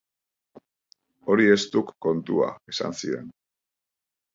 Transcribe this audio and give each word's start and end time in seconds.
Hori 1.29 1.47
eztuk 1.57 1.95
kontua, 2.09 2.51
esan 2.77 3.01
zidan. 3.05 3.33